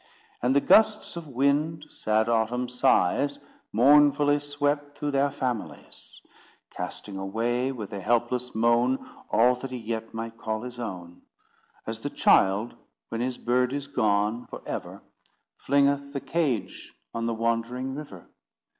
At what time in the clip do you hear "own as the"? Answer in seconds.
10.79-12.09